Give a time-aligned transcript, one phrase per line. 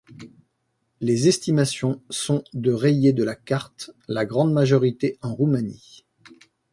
[0.99, 6.03] Les estimations sont de rayés de la carte, la grande majorité en Roumanie.